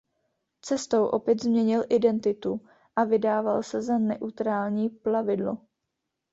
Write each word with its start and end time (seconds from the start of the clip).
Cestou 0.61 1.05
opět 1.05 1.41
změnil 1.41 1.83
identitu 1.89 2.61
a 2.95 3.03
vydával 3.03 3.63
se 3.63 3.81
za 3.81 3.97
neutrální 3.97 4.89
plavidlo. 4.89 5.57